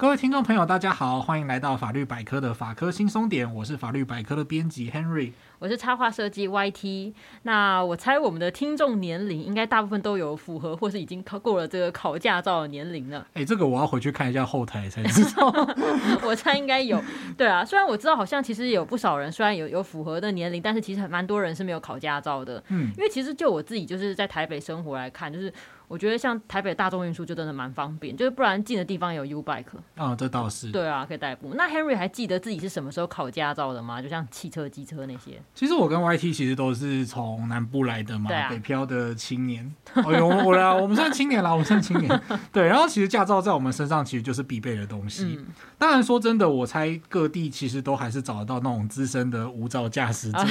[0.00, 7.12] 各位听众朋友，大家好，欢迎来到法律百科的法科轻松点，我是法律百科的编辑 Henry，我是插画设计 YT。
[7.42, 13.18] 那我猜我们的听众年龄应该大部分都有符合，或是已经考过了这个考驾照的年龄了。
[13.34, 15.52] 哎、欸，这个我要回去看一下后台才知道。
[16.24, 16.98] 我猜应该有。
[17.36, 22.64] 对啊，虽然我知道好像其实有不少人，虽然有有符合的年龄，但是其实蛮多人是没有考驾照的。
[22.68, 25.52] 嗯，因为其实就我自己就是在台北生活来看，就是。
[25.90, 29.64] 我觉得像台北大众运输就真的蛮方便，就是不然近的地方有 U Bike
[29.96, 31.52] 啊、哦，这倒是对啊，可以代步。
[31.56, 34.00] 那 Henry 还记得自己是什么时候考驾照的吗？
[34.00, 35.42] 就像汽车、机车那些。
[35.52, 39.68] 其实我跟 YT 其实都是从南部来的嘛，啊、北漂的青年。
[39.94, 42.20] 哎呦，我来，我们算青年了，我们算青年。
[42.52, 45.38] 对，然后其实驾照在我们身上其实就是必备的东西。
[45.40, 45.46] 嗯、
[45.76, 50.46] 当然说真的，我猜各地其实都还是找得到那种资深的无照驾驶者，啊、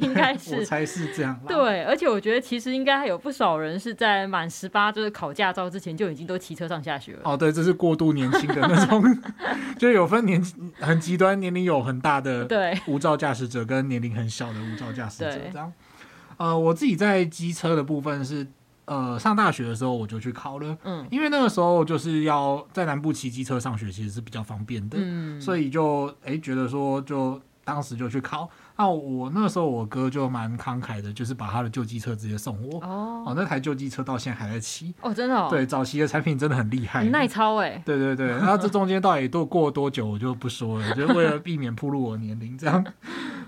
[0.00, 1.36] 应该 是，我猜是这样。
[1.48, 5.68] 对，而且我觉得其实应该还有不少人是在满十八就是考驾照。
[5.70, 7.20] 之前就已经都骑车上下学了。
[7.24, 9.02] 哦，对，这是过度年轻的那种，
[9.78, 10.42] 就有分年
[10.78, 15.72] 很极端，年龄有很大的对无照驾驶者，跟年龄很小的无照驾驶者这样。
[16.36, 18.46] 呃，我自己在机车的部分是，
[18.84, 28.48] 呃，上大学的时候我就去考了，嗯，因为那个时候就是要在南部骑机车上学，其实是比较方便的，嗯，所以就哎、欸、觉得说就当时就去考。
[28.76, 32.78] 那我那时候我哥就蛮慷慨的，就是把他的旧机车直接送我。
[32.80, 34.94] 哦，哦，那台旧机车到现在还在骑。
[35.00, 35.48] 哦，真的哦。
[35.50, 37.82] 对，早期的产品真的很厉害，很耐操哎。
[37.84, 42.84] 对对对，然后这中间到底都过了多久，我就不说了，就是为了避免暴露我年龄这样。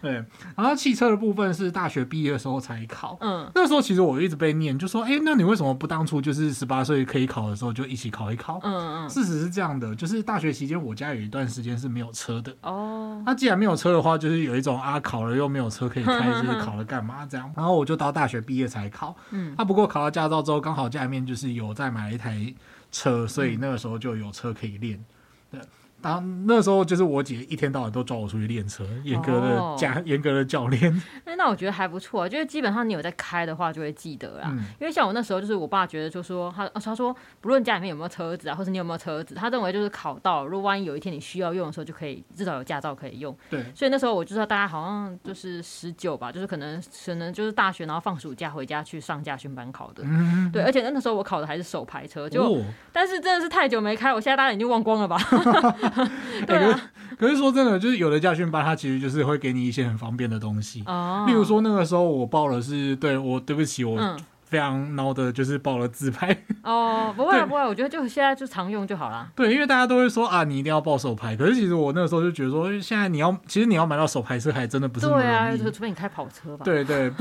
[0.01, 0.13] 对，
[0.57, 3.19] 然后汽车的部分是大学毕业的时候才考。
[3.21, 8.61] 嗯，那时候其实我一直被念，就说，哎，那你为什么不当初就是十八岁可以考的时候就一起考一考？
[8.63, 9.09] 嗯嗯。
[9.11, 12.55] 事实是这样的，就是大学期间我家有一段时间是没有车的。
[12.63, 13.21] 哦。
[13.27, 16.05] 那既然没有车的话，就是有一种啊，考了又没有车可以。
[16.05, 19.15] 开就是考了干嘛 这样，然后我就到大学毕业才考。
[19.31, 22.55] 嗯，啊，不过考到驾照之后，刚好家里面就是有再买了一台
[22.91, 25.05] 车，所以那个时候就有车可以练。
[25.51, 25.61] 对。
[26.01, 31.03] 当那时候就是我姐一天到晚都抓我出去练车，严格的教严格的教练。
[31.25, 34.51] 那那我觉得还不错，就是基本上你有在开的话就会记得啊。
[34.81, 43.37] 因为像我那时候就是我爸觉得就说他他说不论家里面有没有车子啊，或是你有没有车子，他认为就是考到，如果万一有一天你需要用的时候，就可以至少有驾照可以用。
[43.51, 43.65] 对。
[43.75, 50.05] 所以那时候我就知道大家好像就是十九吧，就是可能可能就是大学然后放暑假回家去上驾训班考的。
[50.07, 50.51] 嗯。
[50.53, 52.57] 对，而且那时候我考的还是手排车，就
[52.93, 55.19] 但是真的是太久没开，我现在大家已经忘光了吧。
[56.47, 56.81] 对啊，
[57.19, 60.83] 可是说真的，就是有的家训班，它其实就是会给你一些很方便的东西。
[60.87, 61.25] 哦。
[61.27, 66.35] 例如说那个时候我报了是，对我对不起，我非常孬的，就是报了自拍。
[66.65, 69.29] 哦，不会不会，我觉得就现在就常用就好了。
[69.37, 71.37] 对，因为大家都会说啊，你一定要报手牌。
[71.37, 75.07] 可是其实我那个时候就觉得说，现在你要，其实你要买到手牌车还真的不是。
[75.07, 76.65] 对啊，就除非你开跑车吧。
[76.65, 77.13] 对对，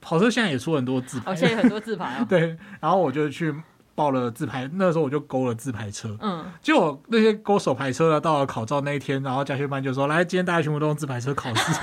[0.00, 1.32] 跑车现在也出很多自拍。
[1.32, 2.26] 哦，现在有很多自拍哦。
[2.28, 3.54] 对，然后我就去。
[3.98, 6.16] 报了自排，那个时候我就勾了自排车。
[6.20, 11.72] 嗯，结果那些勾手排车的，到了考照那一天，然后驾训班就说：“来，今天大家全部都用自排车考试。”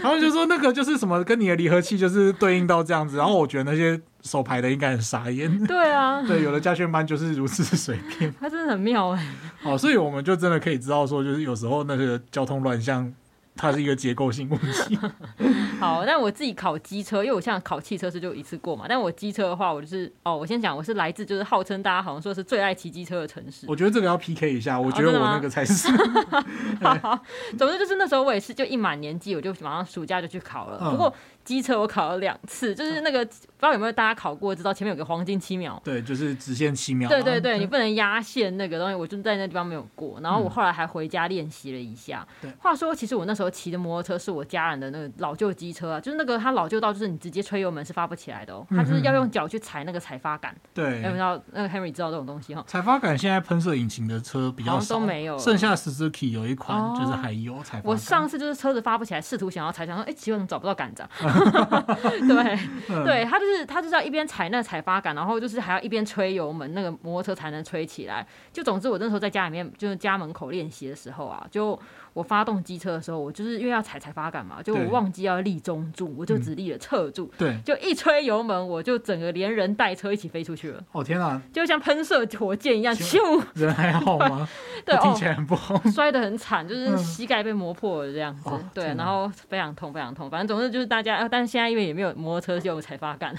[0.00, 3.18] 然后就说那个就是什么，跟你的离合器就是对应到这样子。
[3.18, 5.46] 然后我觉得那些手排的应该很傻眼。
[5.68, 8.32] 对啊，对，有的驾训班就是如此随便。
[8.40, 9.34] 他真的很妙哎。
[9.62, 13.12] 好，所以我们就真的可以知道说，就是有时候那个交通乱象。
[13.54, 14.98] 它是一个结构性问题。
[15.78, 18.86] 好，但我自己考机车，因为我像考汽车是就一次过嘛。
[18.88, 23.66] 但我机车的话，我就是哦，我先讲，我是来自就是号称大家好像说是最爱骑机车的城市。
[23.68, 25.88] 我觉得这个要 PK 一下，我觉得我那个才是。
[27.02, 27.20] 好，
[27.58, 30.78] 总之就是那时候我也是就一满年纪，我就马上暑假就去考了。
[30.80, 31.12] 嗯、不过。
[31.44, 42.26] 机车我考了两次，就是那个不知道有没有大家考过，知道前面有个黄金七秒，对，就是直线七秒，对对对，你不能压线那个东西，我就在那地方没有过，然后我后来还回家练习了一下。
[42.40, 50.54] 对，话说其实我那时候骑的摩托车是我家人的那个老旧机车啊，就是那个它老旧到就是你直接吹油门是发不起来的哦，它就是要用脚去踩那个踩发杆。
[50.72, 52.64] 对，知道那个 Henry 知道这种东西哈？
[52.66, 57.92] 踩发杆现在喷射引擎的车比较少，都没有，剩下 Suzuki 有一款就是还有踩发杆。
[57.92, 61.02] 我上次就是车子发不起来，试图想要踩，想说哎，奇怪怎么找不到杆子？
[62.28, 62.58] 对，
[62.88, 68.26] 嗯、对他就是他就是要一边踩那踩发杆，然后就是还要一边吹油门，那个摩托车才能吹起来。
[68.52, 71.78] 就总之，我那时候在家里面，就是家门口练习的时候啊，就。
[72.12, 80.82] 我发动机车的时候，我就是因为要踩踩发杆嘛，就我忘记要立中柱，我就只立了侧柱，对，就一吹油门，我就整个连人带车一起飞出去了。
[80.92, 81.40] 哦天哪！
[81.52, 83.42] 就像喷射火箭一样，咻！
[83.54, 84.48] 人还好吗？
[84.84, 88.50] 对，听起来很不好， 摔得很惨，就是膝盖被磨破了这样子。
[88.74, 90.28] 对，然后非常痛，非常痛。
[90.28, 93.34] 反正总之就是大家，但是现在因为也没有摩托车，就踩发杆。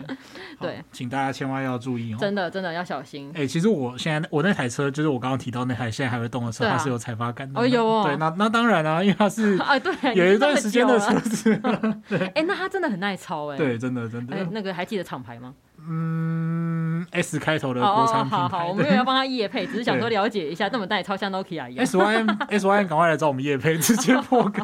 [0.60, 3.30] 对，请大家千万要注意哦，真的真的要小心。
[3.34, 7.60] 哎，其实我现在我那台车就是我刚刚提到那台现在还会动的车，它是有踩发杆的。
[7.60, 8.09] 哦，有哦。
[8.16, 11.60] 那那当然啊，因为他是啊，对，有一段时间的车子，
[12.08, 14.36] 对，哎，那他真的很耐操哎，对，真的真的。
[14.36, 15.54] 哎，那个还记得厂牌吗？
[15.88, 16.70] 嗯。
[17.12, 18.36] S 开头的国产品牌。
[18.36, 21.78] 好好，我们没有要帮他夜配，只是想说了解一下，这么耐操像 Nokia 一样。
[21.78, 24.62] S Y M S Y M，赶快来找我们夜配，直接破 梗。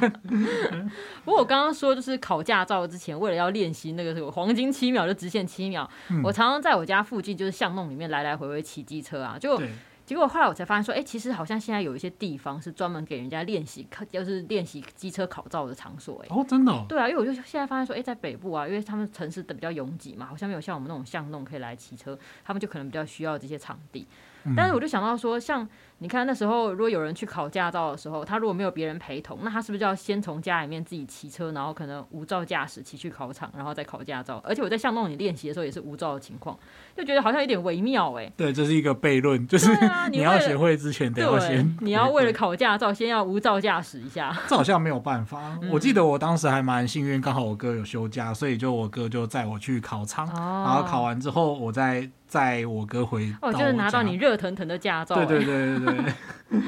[1.24, 9.58] 不过我刚刚说，就是考驾照之前，为了要练习那个什么黄金七秒就直线七秒，嗯、我常常在我家附近就是巷弄里面来来回回骑机车啊，就。
[10.06, 16.28] 结果后来我才发现说，哎、欸，其实好像现在有一些地方是专门给人家练习考，就是练习机车考照的场所，哎。
[16.30, 16.86] 哦，真的、哦。
[16.88, 24.06] 对啊，因为我就现在发现说，哎、欸，在北部啊，因为他们城市的比较拥挤嘛，好像没有像我们那种巷弄可以来骑车，他们就可能比较需要这些场地。
[24.44, 25.68] 嗯、但是我就想到说，像。
[25.98, 34.38] 你看那时候，如果有人去考驾照的时候，他如果没有别人陪同，那他是不是就要先从家里面自己骑车，然后可能无照驾驶骑去考场，然后再考驾照？
[34.44, 36.58] 而且我在巷弄里练习的时候也是无照的情况，
[36.94, 38.32] 就觉得好像有点微妙哎、欸。
[38.36, 44.36] 对，这是一个悖论，就是、啊、你，你要学会之前得要先，你要为了考驾照先要无照驾驶一下。
[44.46, 45.58] 这好像没有办法。
[45.72, 52.10] 我记得我当时还蛮幸运，刚好我哥有休假，所以就我哥就载我去考场，哦、然后考完之后我再。
[52.26, 55.14] 载我哥回哦，就是拿到你热腾腾的驾照。
[55.16, 56.14] 对对对对对。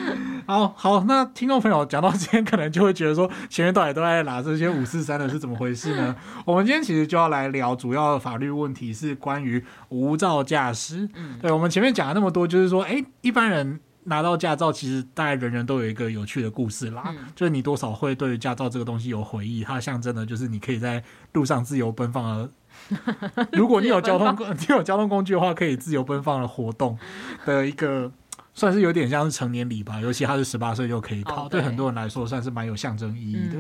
[0.47, 6.17] 好好，那听众朋友讲到今天，可能就会觉得说，前面到底都在拿这些五四三的是怎么回事呢？
[6.47, 11.09] 我们今天其实就要来聊主要的法律问题，是关于无照驾驶。
[11.15, 17.05] 嗯，对，我们前面讲了那么多，就是说，哎，一般人拿到驾照，其实大概人人都有一个有趣的故事啦。
[17.09, 22.51] 嗯，就是你多少会对驾照这个东西有回忆，它象征的就是你可以在路上自由奔放的。
[23.53, 26.99] 如果你有交通工，你有交通工具的话，可以自由奔放的活动
[27.45, 28.11] 的一个，
[28.55, 30.01] 算是有点像是成年礼吧。
[30.01, 33.57] 尤其他是十八岁就可以考，对很多人来说算是蛮有象征意义的。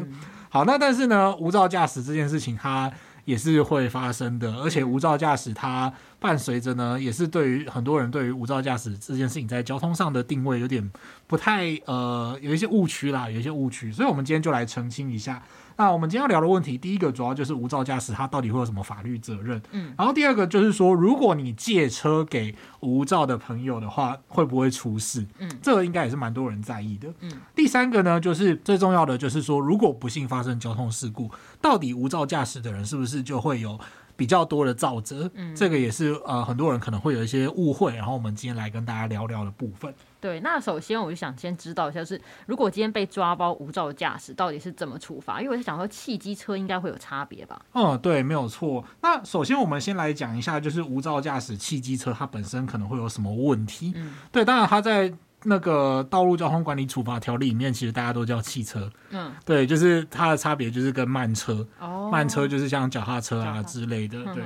[0.49, 2.91] 好，那但是呢，无照驾驶这件事情它
[3.25, 10.91] 也是会发生的，而且无照驾驶它伴随着呢，也是对于很多人对于无照驾驶这件事情在交通上的定位有点
[11.27, 15.43] 不太呃，有一些误区啦，有一些误区，所以我们今天就来澄清一下。
[15.77, 19.63] 那我们今天要聊的问题，第一个主要就是无照驾驶，它到底会有什么法律责任？
[19.71, 25.25] 嗯，然后第二个就是说，如果你借车给无照的朋友的话，会不会出事？
[25.39, 27.07] 嗯，这个应该也是蛮多人在意的。
[27.21, 31.31] 嗯，第三个呢，就是最重要的，就是说，如果不幸发生交通事故，
[31.61, 33.79] 到底无照驾驶的人是不是就会有
[34.19, 35.31] 比较多的造者？
[35.35, 39.95] 嗯，这个也是呃很多人可能会有一些误会，然后我们今天来跟大家聊聊的部分。
[40.21, 45.41] 对，那首先我就想先知道一下，就是如果今天被抓包无照驾驶，到底是怎么处罚？
[45.41, 47.63] 因为我在想说，汽机车应该会有差别吧？
[47.75, 48.85] 嗯，对，没有错。
[49.01, 53.93] 那首先我们先来讲一下，就是无照驾驶汽机车它本身可能会有什么问题？
[53.95, 58.91] 嗯，对，当然它在那个道路交通管理处罚条例里面，其实大家都叫汽车。
[59.11, 61.67] 嗯，对，就是它的差别就是跟慢车。
[61.79, 64.23] 哦，慢车就是像脚踏车啊之类的。
[64.35, 64.43] 对，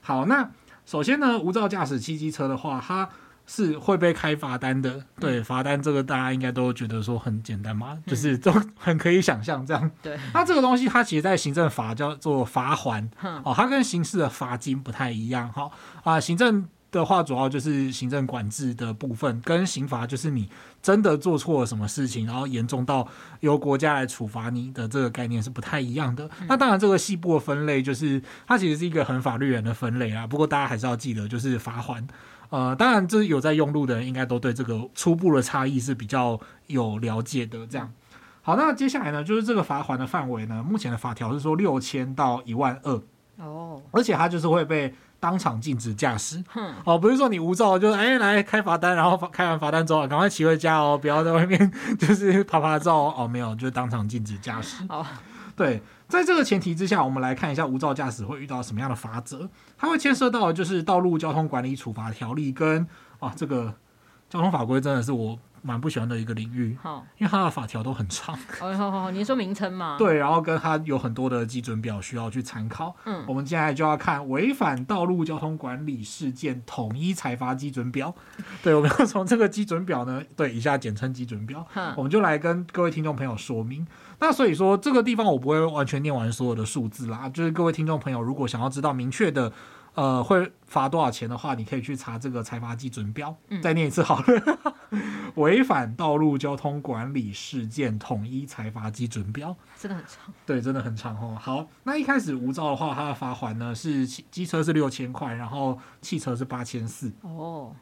[0.00, 0.48] 好，那
[0.84, 3.08] 首先呢，无照驾驶汽机车的话，它
[3.46, 9.90] 是会被开罚单的，对，罚单这个大家应该都觉得说很简单嘛，嗯、就是都 很可以想象这样。
[10.02, 15.70] 对，那这个东西它其实，在行政法叫做罚锾，嗯、哦，它跟刑事的罚金不太一样，哈
[16.04, 16.66] 啊，行政
[17.00, 20.48] 的话主要就是行政管制的部分，跟刑罚就是你
[20.82, 23.06] 真的做错了什么事情，然后严重到
[23.40, 26.28] 由国家来处罚你的这个概念是不太一样的。
[26.40, 32.02] 嗯、那当然，这个细部的分类就是它其实是一个很法律人的分类啊，不过大家还是要记得，就是罚锾。
[32.50, 36.38] 呃，当然，这有在用路的人应该都对这个初步的差异是比较
[36.68, 37.66] 有了解的。
[37.66, 37.92] 这样，
[38.42, 43.02] 好，那接下来呢，就是这个罚锾的范围呢，目前的法条是说六千到一万二
[43.36, 46.42] 哦，而且他就是会被当场禁止驾驶。
[46.48, 54.84] 哼哦，不是说你无照就是哎来开罚单，然后开完罚单之后赶快骑回家哦，不要在外面 就是拍拍照哦，没有，就是当场禁止驾驶。
[54.88, 55.04] 哦，
[55.56, 55.82] 对。
[56.06, 59.48] 在这个前提之下，我们来看一下无照驾驶会遇到什么样的法则。
[59.76, 62.86] 它会牵涉到的就是《道路交通管理处罚条例》跟
[63.18, 63.74] 啊这个
[64.28, 66.76] 交通法规，真的是我蛮不喜欢的一个领域。
[66.82, 68.38] 好，因为它的法条都很长。
[68.60, 69.96] 好好好，您说名称嘛？
[69.98, 72.94] 对，然后跟它有很多的基准表需要去参考。
[73.06, 78.14] 嗯，我们接下来就要看违反道路交通管理事件统一裁罚基准表。
[78.62, 81.66] 对，我们要从这个基准表呢， 对，以下简称基准表，
[81.96, 83.86] 我们就来跟各位听众朋友说明。
[84.20, 87.28] 那所以说，这个地方我不会完全念完所有的数字啦。
[87.30, 89.52] 就是各位听众朋友，如果想要知道明确的，
[89.94, 93.36] 呃，会罚多少钱的话，你可以去查这个财罚基准表。
[93.48, 94.76] 嗯、再念一次好了，
[95.36, 100.34] 违反道路交通管理事件统一财罚基准表，真的很长。
[100.44, 101.38] 对，真的很长哦。
[101.40, 107.12] 好，那一开始无照的话，它的罚款呢是机车是六千块，然后汽车是八千四。
[107.22, 107.74] 哦。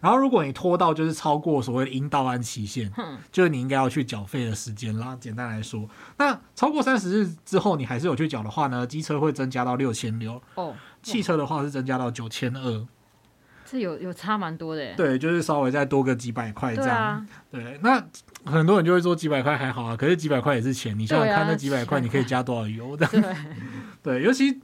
[0.00, 5.16] 然后，如果你拖到就是超过所谓的应到案期限，嗯、就是你应该要去缴费的时间啦。
[5.18, 5.88] 简单来说，
[6.18, 10.40] 那超过三十日之后你还是有去缴的话呢，机车会增加到六千六。
[10.54, 12.86] 哦，汽车的话是增加到九千二。
[13.64, 14.94] 这有有差蛮多的。
[14.94, 17.26] 对，就是稍微再多个几百块这样。
[17.50, 17.70] 对啊。
[17.70, 18.04] 对，那
[18.50, 20.96] 很多人就会说几百块还好啊，可是几百块也是钱。
[20.96, 23.06] 你想想看，那几百块你可以加多少油的？
[23.08, 23.22] 对，
[24.02, 24.60] 对，尤其。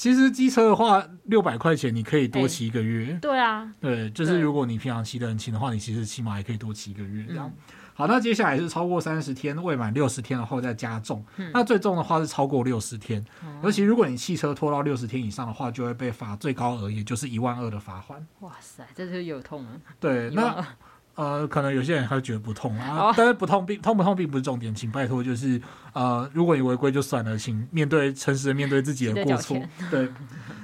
[0.00, 3.18] 其实机车的话，六百块钱你可以多骑一个月。
[3.20, 7.52] 对啊，对，就是如果你平常骑的很勤的话，你其实起码也可以多骑一个月这样。
[7.92, 18.26] 好，那接下来是超过三十天未满六十天的话再加重，嗯、那最重的话是超过六十天，嗯、尤其如果你汽车拖到六十天以上的话，就会被罚最高额，也就是一万二的罚款。
[18.38, 19.72] 哇塞，这就是有痛啊！
[20.00, 20.66] 对，那
[21.14, 25.60] 呃，可能有些人他会觉得不痛啊，哦、但是不痛并痛不痛并不是重点，请拜托就是
[25.92, 30.08] 呃，如果你违规就算了，请面对诚实的面对自己的过错，对。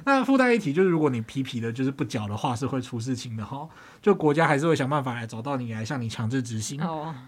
[0.06, 3.68] 那附带一提，就是如果你皮皮的，就是不缴的话，是会出事情的哈。
[4.00, 6.80] 就国家还是会想办法来找到你，来向你强制执行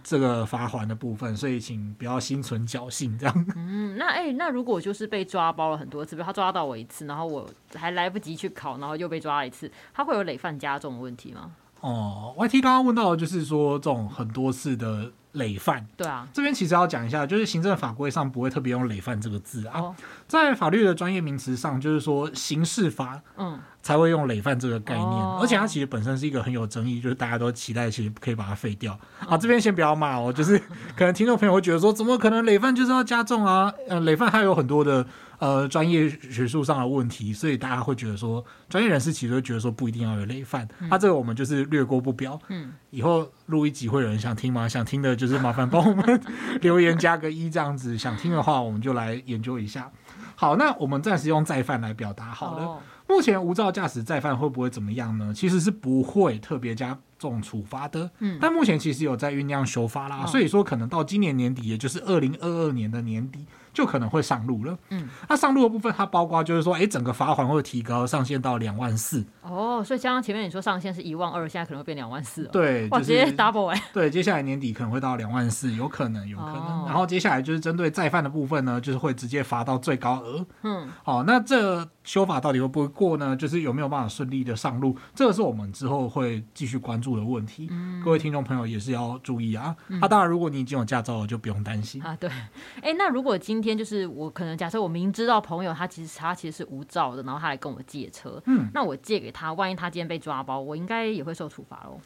[0.05, 1.37] 这个罚锾的部分。
[1.37, 3.47] 所以请不要心存侥幸，这样。
[3.57, 11.51] 嗯，那哎、欸，那如果就是被抓包了很多次，比如他抓到我一次，然后我还来不及去考，然后又被抓了一次，他会有累犯加重的问题吗？
[11.81, 15.13] 哦，YT 刚刚问到的就是说这种很多次的。
[15.33, 19.95] 累犯，对啊，这边其实要讲一下，就是行政法规上不会特别用累犯这个字啊，哦、
[20.27, 28.99] 在法律的专业名词上，就是说刑事法，嗯，才会用累犯这个概念，嗯、而且它其实本身是一个很有争议，就是大家都期待其实可以把它废掉。
[29.29, 30.59] 啊，这边先不要骂哦，就是
[30.97, 33.73] 可能听众朋友会觉得说，怎么可能累犯就是要加重啊？
[33.87, 35.07] 呃，累犯还有很多的。
[35.39, 40.67] 呃，专业学术上的问题，所以大家会觉得说，专业人士其实会觉得说，不一定要有累犯。
[40.81, 42.39] 那、嗯啊、这个我们就是略过不表。
[42.49, 44.69] 嗯，以后录一集会有人想听吗？
[44.69, 46.21] 想听的就是麻烦帮我们
[46.61, 47.97] 留言加个一这样子。
[47.97, 49.91] 想听的话，我们就来研究一下。
[50.35, 52.65] 好，那我们暂时用再犯来表达好了。
[52.65, 55.33] 哦、目前无照驾驶再犯会不会怎么样呢？
[55.33, 58.11] 其实是不会特别加重处罚的。
[58.19, 63.47] 嗯，但目前其实有在酝酿修法啦，哦、所以说可能到今年年底，也就是二零二二年的年底。
[63.79, 64.77] 就可能会上路了。
[64.91, 69.25] 嗯，那上路的部分，它包括就是说，哎，整个罚款会提高上限到两万四。
[69.41, 72.43] 哦，所以刚刚前面你说上限是一万二，现在可能会变两万四。
[72.47, 73.81] 对，哇，直接 double 哎。
[73.93, 76.87] 对，接下来年底可能会到两万四，有可能，有可能。
[76.87, 80.45] 然后接下来就是针对再犯的部分呢，就是会直接罚到最高额。
[80.65, 83.37] 嗯，好，那这修法到底会不会过呢？
[83.37, 84.97] 就是有没有办法顺利的上路？
[85.15, 87.71] 这个是我们之后会继续关注的问题。
[88.03, 89.77] 各位听众朋友也是要注意啊。
[89.87, 92.17] 那当然，如果你已经有驾照了，就不用担心啊。
[92.19, 92.29] 对，
[92.83, 93.69] 哎，那如果今天。
[93.69, 102.01] 天就是我可能假设我明知道朋友他其实他其实是无照的，然后他来跟我借车，嗯，那我借给他，万一他今天被抓包，我应该也会受处罚喽。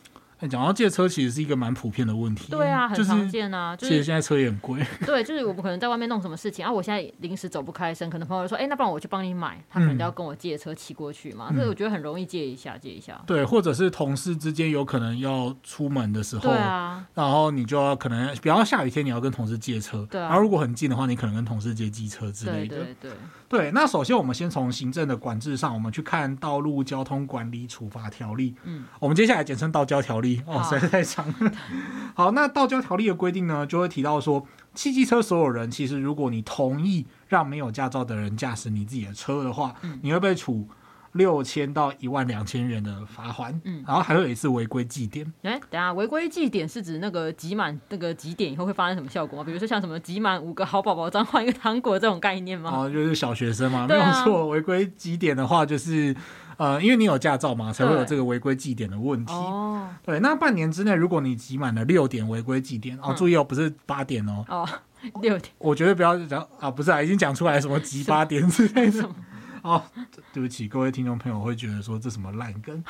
[0.48, 2.50] 讲到借车，其实是一个蛮普遍的问题。
[2.50, 3.76] 对啊，很常见啊。
[3.76, 4.84] 就是、其实现在车也很贵。
[5.06, 11.48] 对，就是我不可能在外面弄什么事情啊，我现在临时走不开身，可能朋友说，哎，那不然我去帮你买，他可能就要跟我借车骑过去嘛。
[11.50, 13.20] 嗯、所以我觉得很容易借一下，借一下。
[13.26, 20.28] 对，或者是同事之间有可能要出门的时候，对啊，然后你就要可能，比方说下雨天你要跟同事借车，对啊。
[20.28, 22.76] 然后如果很近的话，你可能跟同事借机车之类的。
[22.76, 23.10] 对对对。
[23.52, 28.52] 对，那首先我们先从行政的管制上，我们去看《道路交通管理处罚条例》。
[28.64, 31.52] 嗯，我们接下来简称《道交条例》哦，实在是太长了。
[32.14, 40.66] 好，那《道交条例》的规定呢，就会提到说，汽机车所有人，其实如果你同意让没有驾照的人驾驶你自己的车的话，嗯，你会被处。
[41.12, 45.30] 六千到一万两千元的罚款，嗯，然后还会有一次违规记点。
[45.42, 49.44] 哎，等下，违规记点是指那个集满那个几点以后会发生什么效果吗？
[49.44, 52.70] 比如说像什么集满五个好宝宝章换一个糖果这种概念吗？
[52.72, 54.48] 哦，就是小学生嘛，没有错。
[54.48, 56.16] 违规记点的话，就是
[56.56, 59.32] 呃，因为你有驾照嘛，才会有这个违规记点的问题。
[59.34, 64.44] 哦，对，那半年之内，如果你集满了六点违规记点，哦，注意哦，不是八点哦。
[64.48, 64.68] 哦，
[65.20, 65.52] 六点。
[65.58, 69.08] 我觉得不要讲啊，不是啊，已经讲出来什么集八点之类的。
[69.62, 69.82] 哦，
[70.32, 72.82] 对不起，各位听众朋友会觉得说，这什么烂梗，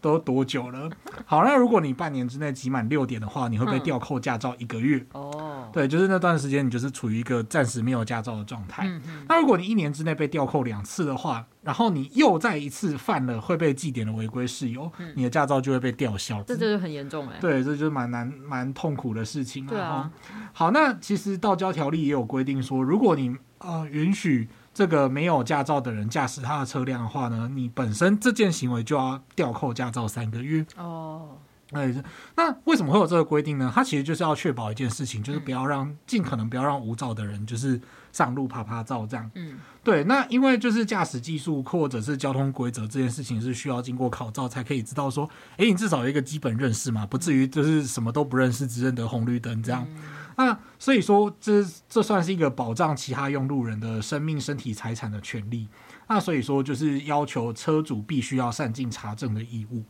[0.00, 0.88] 都多久了？
[1.26, 5.04] 好，那如果你半年之内集满六点的话，你会被吊扣驾照一个月。
[5.12, 8.86] 哦、嗯，对，就是那段时间你就是处于一个暂时没有驾照的状态。
[8.86, 9.26] 嗯嗯。
[9.28, 16.40] 那如果你一年之内被吊扣两次的话，然后你又再一次犯了会被记点的违规事由，嗯、你的驾照就会被吊销。
[16.44, 17.38] 这就是很严重哎。
[17.40, 19.66] 对，这就是蛮难蛮痛苦的事情。
[19.66, 20.08] 对啊。
[20.52, 24.48] 好，那其实道交条例也有规定说，如果你呃允许。
[24.74, 30.66] 这个没有驾照的人驾驶他的车辆的话呢，你本身这件行为就要吊扣驾照三个月。
[30.76, 31.38] 哦，
[31.70, 31.94] 哎，
[32.36, 33.70] 那为什么会有这个规定呢？
[33.72, 37.80] 它其实就是要确保一件事情，就是不要让、嗯、尽可能不要让无照的人就是
[38.12, 39.30] 上路啪啪照这样。
[39.34, 40.02] 嗯，对。
[40.04, 49.86] 那因为就是驾驶技术或者是交通规则这件事情是需要经过考照才可以知道说，哎，你至少有一个基本认识嘛，不至于就是什么都不认识，只认得红绿灯这样。
[49.88, 50.02] 嗯
[50.36, 55.68] 那所以说，这这算是一个保障其他用路人的生命、身体、财产的权利。
[56.08, 59.82] 那所以说，就是要求车主必须要善尽查证的义务。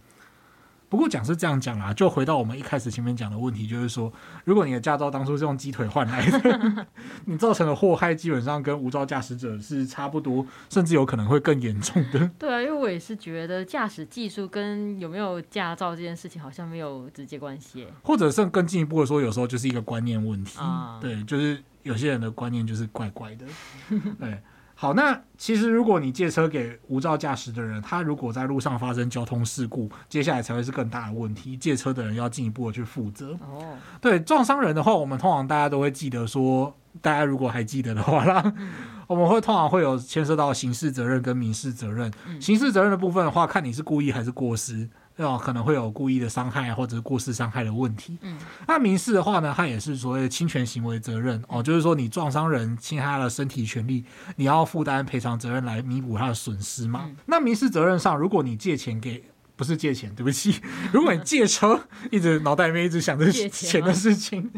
[0.95, 4.13] 不过讲是这样讲啦，就回到我们一开始前面讲的问题，就是说，
[4.45, 6.87] 如果你的驾照当初是用鸡腿换来的，
[7.27, 12.31] 你造成的祸害基本上跟无照驾驶者是差不多，甚至有可能会更严重的。
[12.39, 20.61] 对啊，因为我也是觉得驾驶技术跟有没有驾照这件事情好像没有直接关系，或者是更进一步的说，有时候就是一个观念问题。
[20.61, 23.45] 啊、对，就是有些人的观念就是怪怪的。
[24.21, 24.39] 对。
[24.77, 33.31] 好，那其实如果你借车给无照驾驶的人，他如果在路上发生交通事故，接下来才会是更大的问题，借车的人要进一步的去负责。
[33.41, 38.73] 哦，对，撞伤人的话，我们通常大家都会记得说，大家如果还记得的话啦，嗯、
[39.07, 42.13] 我们会通常会有牵涉到刑事责任跟民事责任。
[42.27, 44.89] 嗯、刑事责任的部分的话，看你是故意还是过失。
[45.17, 48.19] 哦，可能会有故意的伤害或者是过失伤害的问题。
[48.23, 54.05] 嗯，那民事的话呢，它也是所谓的侵权行为责任哦，就是说你撞伤人，侵害他的身体权利，
[54.37, 57.03] 你要负担赔偿责任来弥补他的损失嘛。
[57.07, 59.23] 嗯、那民事责任上，如果你借钱给，
[59.57, 60.61] 不是借钱，对不起，
[60.93, 61.81] 如果你借车，
[62.11, 64.51] 一直脑袋里面一直想着钱的事情。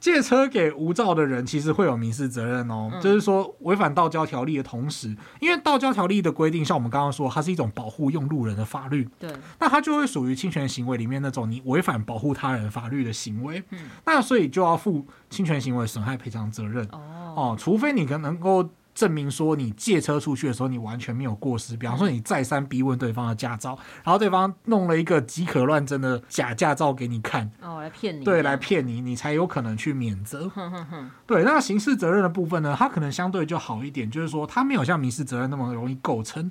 [0.00, 2.90] 借车给无照的人，其实会有民事责任哦。
[2.92, 9.06] 嗯、就是说，违反道交条例的同时，因为道交条例的规定，像我们刚刚说，它是一种保护用路人的法律。
[9.18, 9.30] 对。
[9.58, 13.62] 那它就会属于侵权行为里面那种你违反保护他人法律的行为。
[13.70, 13.78] 嗯。
[14.06, 16.84] 那所以就要负侵权行为损害赔偿责任。
[16.92, 17.34] 哦。
[17.36, 18.68] 哦，除非你可能够。
[19.00, 21.74] 证明说你借车出去的时候，你完全没有过失。
[21.74, 23.70] 比方说，你再三逼问对方的驾照，
[24.04, 30.46] 然后对方弄了一个即可乱真的假驾照给你看，哦，来骗你，对，来骗你，你才有可能去免责。
[30.54, 36.50] 哼哼哼对，那刑事责任的部分呢，它可能相对就好一点，就是说它没有像民事责任那么容易构成。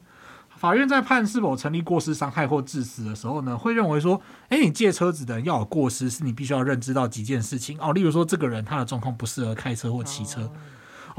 [0.50, 10.42] 法院在判是否成立过失伤害或致死的时候呢，会认为说，哎，你借车子的人要有过失，是你必须要认知到几件事情哦，例如说，这个人他的状况不适合开车或骑车。
[10.42, 10.52] 哦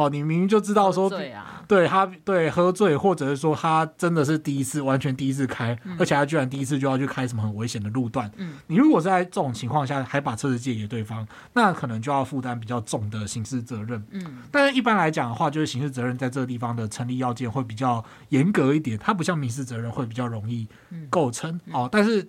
[0.01, 8.31] 哦，你明明就知道说，对啊，对他对喝醉，或者是说他真的是第一次，完全第一次开，嗯、而且他居然第一次就要去开什么很危险的路段。
[8.39, 14.03] 嗯，你如果是在这种情况下还把车子借给对方，那可能就要负担比较重的刑事责任。
[14.11, 20.67] 嗯，但是一般来讲的话，就是刑事责任在这个地方的成立要件会比较严格一点，它不像民事责任会比较容易
[21.11, 21.51] 构成。
[21.51, 22.27] 嗯嗯、哦，但是。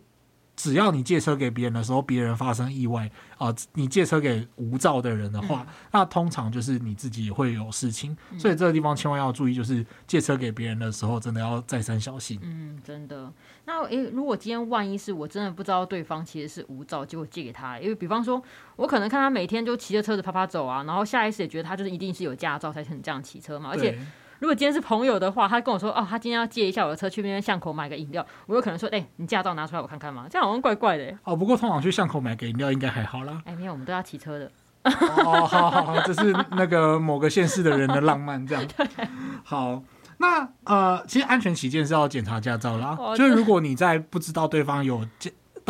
[0.61, 8.15] 只要你借车给别人的时候，别人发生意外啊、呃，你借车给无照的人的话，嗯、那通常就是你自己也会有事情。
[8.29, 12.39] 嗯、所以这个地方千万要注意，就是借车给别人的时候，真的要再三小心。
[12.43, 13.33] 嗯，真的。
[13.65, 18.39] 那诶、欸，如果今天万一是我真的不知道对方其实是无照，结果借给他，因为比方说，
[18.75, 23.97] 我可能看他每天就骑着车子啪啪走啊，然后下意识也觉得他就是一定是有驾照才肯这样骑车嘛，而且。
[24.41, 30.25] 如果今天是朋友的话，他跟我说哦，他今天要借一下我的车去那边巷口买个饮料，我有可能说，哎、欸，你驾照拿出来我看看嘛？
[30.27, 31.15] 这样好像怪怪的。
[31.23, 33.39] 哦，不过通常去巷口买个饮料应该还好啦。
[33.45, 34.51] 哎、欸，没有，我们都要骑车的。
[34.83, 38.65] 哦，好好好，这是那个某个县市的人的浪漫，这样。
[39.45, 39.83] 好，
[40.17, 42.97] 那呃，其实安全起见是要检查驾照啦。
[42.99, 45.05] 哦、就是如果你在不知道对方有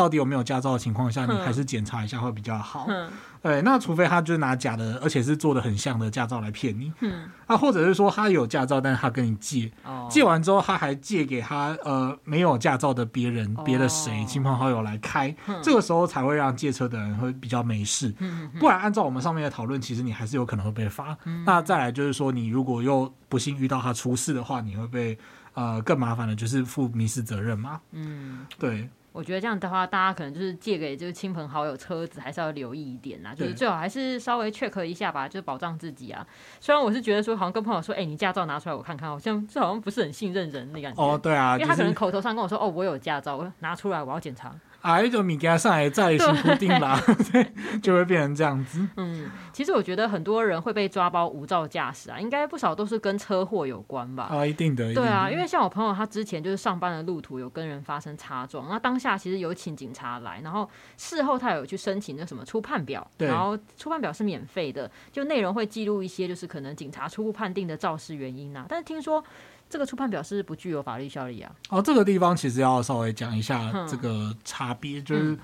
[0.02, 2.86] 到底有没有驾照的情况下，你还是检查一下会比较好。
[2.88, 3.08] 嗯
[3.40, 6.92] 对，那除非他就是拿假的，而且是做的很像的驾照来骗你。
[7.00, 18.12] 嗯，啊，或者是说他有驾照，但是他跟你借，哦、借完之后他还借给他呃没有驾照的别人、别、哦、的谁亲朋好友来开，嗯、这个时候才会让借车的人会比较没事。
[18.18, 21.16] 嗯，不然按照我们上面的讨论，其实你还是有可能会被罚。
[21.24, 25.18] 嗯、那再来就是说，你如果又不幸遇到他出事的话，你会被
[25.54, 27.80] 呃更麻烦的，就是负民事责任嘛。
[27.90, 28.88] 嗯，对。
[29.12, 36.26] 我觉得这样的话，大家可能就是借给就是亲朋好友车子，还是要留意一点呐，就是最好还是稍微 check 一下吧，就是保障自己啊。
[36.60, 41.02] 虽然我是觉得说，好像跟朋友说，哎、欸，你驾照拿出来我看看，好像这好像不是很信任人的感觉。
[41.02, 44.54] 哦，对啊，因为他可能口头上跟我说，就是、哦，我有驾照，我拿出来我要检查。
[44.82, 47.00] 啊，一种米给他上来再新固定啦，
[47.32, 48.86] 对，就会变成这样子。
[48.96, 54.24] 嗯，其实我觉得很多人会被抓包无照驾驶啊，应该不少都是跟车祸有关吧？
[54.24, 54.92] 啊，一定的。
[54.92, 69.22] 对啊，因为像我朋友，他之前就是上班的路途有跟人发生擦撞，那当下其实有请警察来，然后事后他有去申请那什么初判表，然后初判表是免费的，就内容会记录一些就是可能警察初步判定的肇事原因啊，但是听说。
[69.72, 71.50] 这个初判表是不具有法律效力啊！
[71.70, 75.38] 哦，这个地方其实要稍微讲一下这个差别，嗯、就是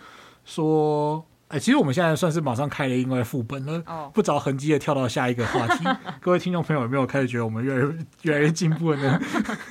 [0.45, 5.85] 说，哎，其实我们现在算是马上开了另外副本了，哦、不着痕迹的跳到下一个话题。
[6.21, 9.19] 各位听众朋友有没有开始觉得我们越来越越来越进步了呢？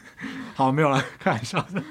[0.55, 1.83] 好，没有了，开玩笑的。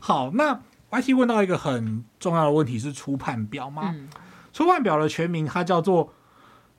[0.00, 0.58] 好，那
[0.90, 3.92] YT 问到一个很重要的问题是初判表吗？
[3.94, 4.08] 嗯、
[4.54, 6.14] 初判表的全名它叫做。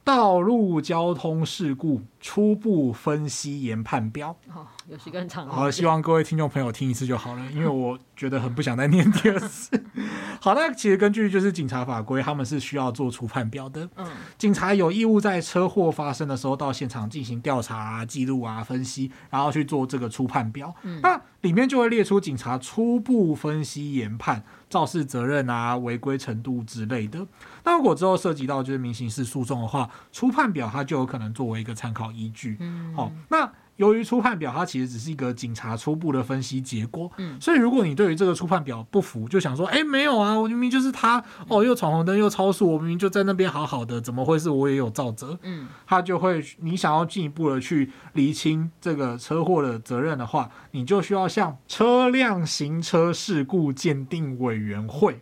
[0.03, 4.35] 道路交通事故初步分析研判表。
[4.53, 5.47] 哦，有时间长。
[5.47, 9.79] 好，希望各位听众朋友听一次就好了，因为我觉得很不想再念第二次。
[10.41, 13.87] 好，那其实根据就是警察法规，他们是需要做出判表的。
[13.97, 14.07] 嗯，
[14.37, 20.73] 警察有义务在车祸发生的时候到现场进行调查啊、记录啊、分析，然后去做这个初判表。
[20.81, 24.43] 嗯，那里面就会列出警察初步分析研判。
[24.69, 27.25] 肇事责任啊、违规程度之类的。
[27.63, 32.57] 那如果之后涉及到就是民刑事诉讼的话，初判表它就有可能作为一个参考依据。
[32.59, 45.39] 嗯，好，那由于初判表它其实只是一个警察初步的分析结果，嗯，所以如果你对于这个初判表不服，就想说，哎，没有啊，我明明就是他，哦，又闯红灯又超速，我明明就在那边好好的，怎么会是我也有造责？
[45.43, 55.21] 嗯，他就会，你想要进一步的去厘清这个车祸的责任的话，你就需要向车辆行车事故鉴定委员会。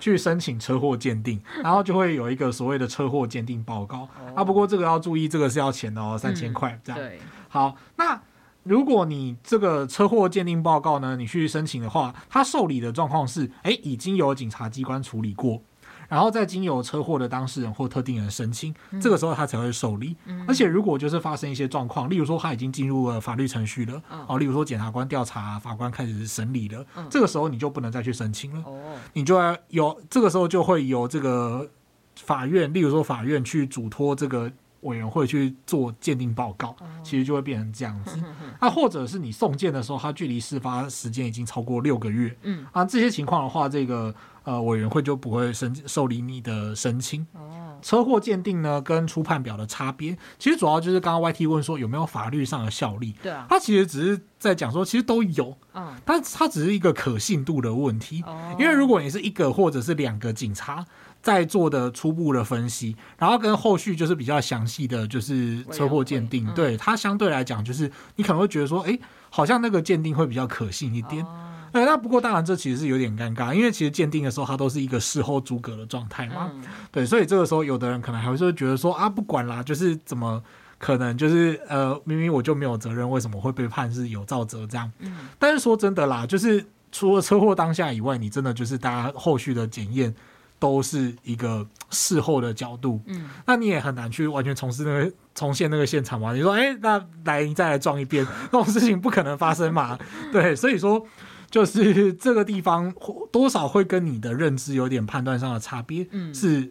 [0.00, 4.44] 去申请车祸鉴定， 然后就会有一个所谓的车祸鉴定报告啊。
[4.44, 6.98] 不过这个要注意，这个是要钱的哦，三千块这样。
[6.98, 8.20] 对，好，那
[8.62, 15.62] 如果你这个车祸鉴定报告呢，你去申请的话，他受理的状况是，哎，已经有警察机关处理过。
[16.08, 20.16] 然后再经由车祸的当事人或特定人申请，嗯、这个时候他才会受理。
[20.26, 28.62] 嗯、而且如果就是发生一些状况，例如说他已经进入了法律程序了，哦，哦，例如说检察官调查，法官开始审理了，嗯、这个时候你就不能再去申请了。
[28.64, 31.68] 哦，你就要有这个时候就会由这个
[32.16, 38.18] 法院，例如说法院去嘱托这个委员会去做鉴定报告，哦、其实就会变成这样子。
[38.60, 44.14] 那、或者是你送件的时候，它距离事发时间已经超过六个月，嗯啊，这些情况的话，这个。
[44.46, 47.26] 呃，委员会就不会申受理你的申请。
[47.32, 53.12] 哦，车祸鉴定呢，跟初判表的差别，其实主要就是刚刚 YT 问说有没有法律上的效力。
[53.20, 55.52] 对啊，他其实只是在讲说，其实都有。
[55.74, 58.22] 嗯，但它只是一个可信度的问题。
[58.24, 60.86] 哦，因为如果你是一个或者是两个警察
[61.26, 68.96] 在做的初步的分析，然后跟后续就是比较详细的就是车祸鉴定，对它相对来讲，就是你可能会觉得说，哎，
[69.28, 71.26] 好像那个鉴定会比较可信一点。
[71.72, 76.48] 对，那不过当然，这其实是有点尴尬，因为其实鉴定的时候，它都是一个事后诸葛的状态嘛。
[76.54, 76.62] 嗯、
[76.92, 80.40] 对，所以这个时候，有的人可能还会说觉得说啊，不管啦，就是怎么
[80.78, 84.90] 可能，就是呃，明明我就没有责任，为什么会被判是有造责这样？
[85.00, 85.28] 嗯。
[85.40, 90.14] 但是说真的啦，就是除了车祸当下以外，你真的就是大家后续的检验
[90.58, 93.00] 都是一个事后的角度。
[93.06, 93.28] 嗯。
[93.46, 96.32] 那你也很难去完全从事那个重现那个现场嘛？
[96.32, 99.98] 你说，哎、欸，那来你再来撞一遍， 那种事情不可能发生嘛？
[100.32, 101.06] 对，所以说。
[101.48, 102.92] 就是这个地方
[103.30, 106.70] 多少会跟你的认知有点判断上的差别，嗯，是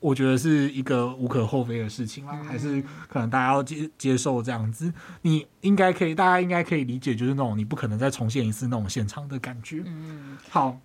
[0.00, 10.80] 我觉得是一个无可厚非的事情啦，嗯、还是可能大家要接接受这样子，你应该可以，大家应该可以理解，就是那种你不可能再重现一次那种现场的感觉，嗯，好。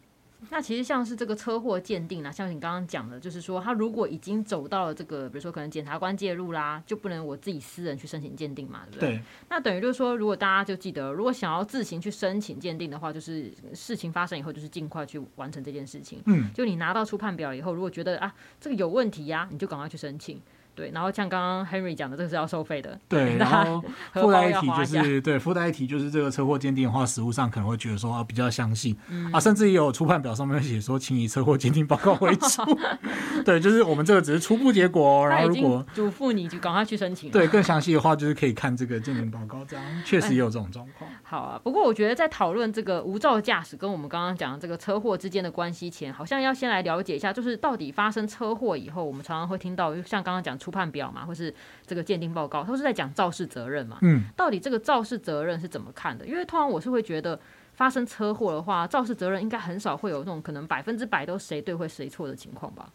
[0.50, 9.10] 那其实像是这个车祸鉴定啊，像你刚刚讲的，就是说他如果已经走到了这个，比如说可能检察官介入啦，就不能我自己私人去申请鉴定嘛，对不对？
[9.12, 9.22] 对。
[9.50, 16.22] 那等于就是说，如果大家就记得，如果想要自行去申请鉴定的话，就是事情发生以后，就是尽快去完成这件事情。
[16.26, 16.52] 嗯。
[16.54, 20.42] 就你拿到初判表以后，如果觉得啊这个有问题呀、啊，你就赶快去申请。
[20.74, 22.98] 对，然后像刚刚 Henry 讲的，这个是要收费的。
[23.08, 32.80] 对， 然后附带一提就是，对，附带一提就是这个车祸鉴定的话，实务上可能会觉得说啊比较相信、嗯、啊，甚至也有初判表上面写说，请以车祸鉴定报告为主。
[33.44, 37.30] 对，就是我们这个只是初步结果，然后如果嘱咐你就赶快去申请。
[37.32, 41.10] 对，更详细的话就是可以看这个鉴定报告，这样确实也有这种状况。
[41.24, 51.56] 好啊，不过我觉得在讨论这个无照驾驶跟我们刚刚讲的这个车祸之间的关系前，好像要先来了解一下，就是到底发生车祸以后，我们常常会听到，像刚刚讲初判表嘛，或是是
[51.88, 53.98] 这个鉴定报告，都是在讲肇事责任嘛？
[54.02, 56.28] 嗯，到底这个肇事责任是怎么看的？
[56.28, 57.40] 因为通常我是会觉得，
[57.74, 62.88] 发生车祸的话，肇事责任应该很少会有那种可能百分之百都谁对或谁错的情况吧？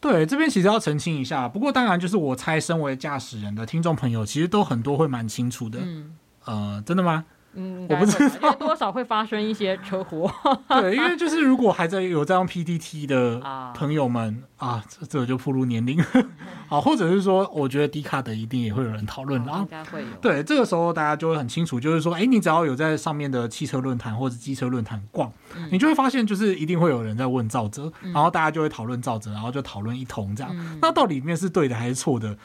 [0.00, 1.48] 对，这边其实要澄清一下。
[1.48, 5.78] 不过当然，就是我猜，身为驾驶人的听众朋友，其实都很多会蛮清楚的。
[5.80, 7.24] 嗯，呃，真的吗？
[7.54, 10.30] 嗯，我不知道多少会发生一些车祸。
[10.80, 13.40] 对，因为就是如果还在有在用 PDT 的
[13.74, 16.02] 朋友们啊，啊，这这就暴露年龄。
[16.68, 20.08] 好，或者是说，我觉得低卡的一定也会有人讨论啊，应该会有。
[20.20, 30.50] 对，这个时候大家就会很清楚，就是说，哎，你只要有在上面的汽车论坛或者机车论坛逛，嗯、你就会发现，就是一定会有人在问肇责，嗯、然后大家就会讨论赵哲，然后就讨论一通这样。
[30.54, 32.36] 嗯、那到底里面是对的还是错的？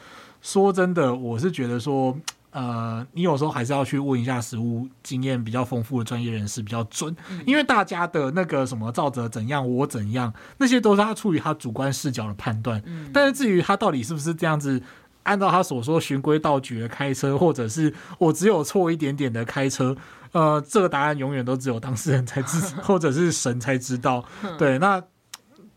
[0.42, 2.16] 说真的，我是觉得说。
[2.52, 12.82] 呃，你有时候还是要去问一下实物经验比较丰富的专业人士比较准，嗯、因为大家的那个什么照着怎样，我怎样，那些都是他出于他主观视角的判断。
[12.86, 14.82] 嗯、但是至于他到底是不是这样子，
[15.22, 19.96] 按照他所说循规蹈矩的开车，或者是我只有错一点点的开车，
[20.32, 24.24] 呃，这个答案永远都只有当事人才知， 或者是神才知道。
[24.58, 25.00] 对，那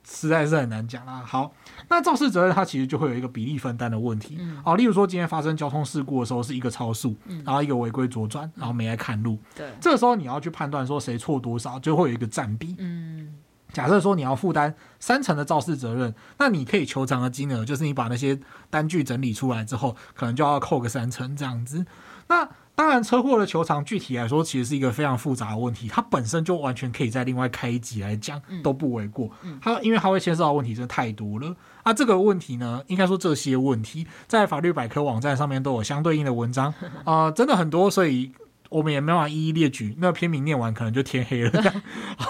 [0.09, 1.21] 实在是很难讲啦。
[1.25, 1.53] 好。
[1.93, 12.75] 那肇事责任它其实就会有一个比例分担的问题，嗯、哦，例如说今天发生交通事故的时候是一个超速，嗯、然后一个违规左转，然后没来看路，对，这个时候你要去判断说谁错多少，就会有一个占比。
[12.79, 13.35] 嗯，
[13.71, 21.85] 假设说你要负担三成的肇事责任，那你可以求偿的金额就是你把那些单据整理出来之后，可能就要扣个三成这样子。
[22.27, 29.29] 那当然，车祸的球场具体来说，其实是一个非常复杂的问题，它本身就完全可以在另外开一集来讲，都不为过。
[29.61, 31.55] 它因为它会牵涉到问题真的太多了。
[31.83, 36.73] 啊，这个问题呢，应该说这些问题在法律百科网站上面都有相对应的文章
[37.05, 38.31] 啊、呃，真的很多，所以
[38.73, 39.95] 我们也没办法一一列举。
[39.99, 41.81] 那篇名念完可能就天黑了这样。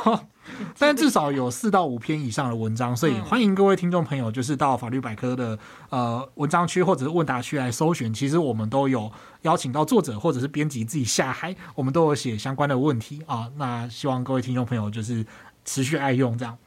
[0.78, 5.58] 但至少有四到五篇以上的文章，所以欢迎各位听众朋友，就是到法律百科的
[5.90, 8.14] 呃文章区或者是问答区来搜寻。
[8.14, 9.10] 其实我们都有
[9.44, 13.50] 邀请到作者或者是编辑自己下海，我们都有写相关的问题啊。
[13.56, 15.26] 那希望各位听众朋友就是
[15.64, 16.58] 持续爱用这样。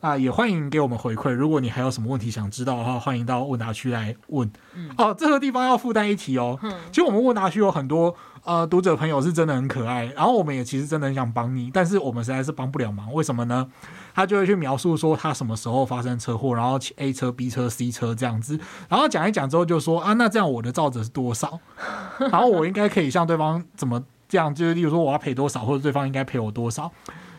[0.00, 1.30] 啊，也欢迎给我们回馈。
[1.30, 4.50] 如果你还有什么问题想知道的话，欢迎到问答区来问。
[4.74, 6.58] 嗯、哦，这个地方要附带一提哦。
[6.62, 13.12] 嗯、其实我们问答区有很多呃读者朋友是真的很可爱，然后我们也其实真的很想帮你，但是我们实在是帮不了忙。
[13.12, 13.68] 为什么呢？
[14.14, 18.58] 他就会去描述说他什么时候发生车祸，然后 A 车、B 车、C 车这样子，
[18.88, 21.60] 然后讲一讲之后就说啊，那这样我的肇责是多少？
[22.32, 24.54] 然后我应该可以向对方怎么这样？
[24.54, 26.90] 就是例如说我要赔多少，或者对方应该赔我多少？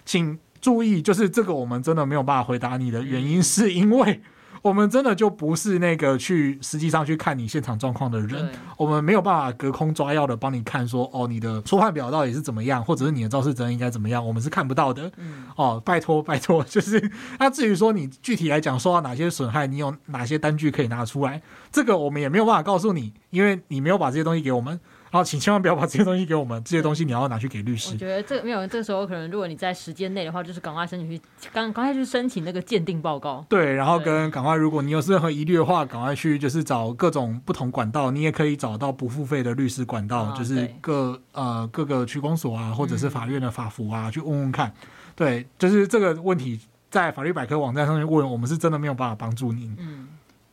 [0.06, 0.38] 请。
[0.62, 4.21] 注意，就是这个，我们真的没有办法回答你的原因，是因为
[4.62, 8.47] 我们真的就不是那个去实际上去看你现场状况的人，
[8.78, 15.12] 我们没有办法隔空抓药的帮你看说，哦，你的初判表到底是怎么样，或者是你的肇事责任应该怎么样，我们是看不到的。
[15.56, 24.80] 哦，拜托拜托，就是那至于说你具体来讲受到哪些损害，你有哪些单据可以拿出来，这个我们也没有办法告诉你，因为你没有把这些东西给我们。
[25.12, 27.91] 好，请千万不要把这些东西给我们，这些东西你要拿去给律师。
[27.91, 31.21] 我觉得这没有，这个时候可能如果你在时间内的话，就是赶快申请去，
[31.52, 33.45] 赶赶快去申请那个鉴定报告。
[33.50, 44.74] 对，然后跟赶快，如果你有任何疑虑的话，赶快去就是找各种不同管道，你也可以找到不付费的律师管道，啊、就是各呃各个区公所啊，或者是法院的法服啊，嗯、去问问看。
[45.13, 46.58] 对，就是这个问题
[46.89, 49.76] 在法律百科网站上面问，我们是真的没有办法帮助您。
[49.78, 50.08] 嗯。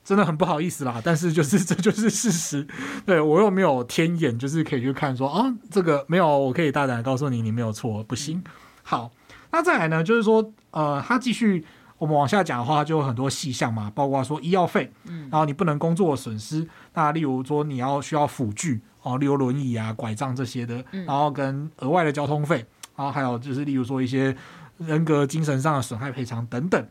[0.08, 2.66] 真的很不好意思啦， 但是就是这就是事实。
[3.04, 8.42] 对，我又没有天眼，就是可以去看说啊，这个没有，我可以大胆的告诉你，你没有错，不行。
[8.82, 9.10] 好，
[9.50, 11.62] 那再来呢，就是说，呃，他继续
[11.98, 22.64] 我们往下讲的话，就有很多细项嘛，包括说医药费，嗯，然后你不能工作的损失，那例如说你要需要辅具哦，例如轮椅啊、拐杖这些的，然后跟额外的交通费，
[22.96, 24.34] 然后还有就是例如说一些
[24.78, 26.82] 人格精神上的损害赔偿等等。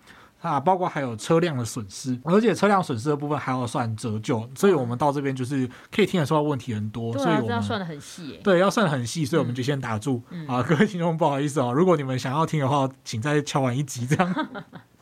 [0.41, 14.47] 啊，包括还有车辆的损失，而且车辆损失的部分还要算折旧，所以我们到这边就是可以听得出来问题很多，所以我们要算的很细，对，要算的很细，所以我们就先打住、嗯、啊，各位听众不好意思哦，如果你们想要听的话，请再敲完一集这样。